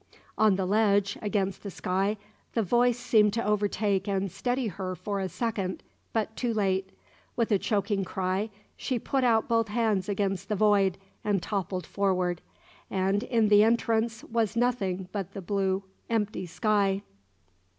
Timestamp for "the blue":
15.33-15.83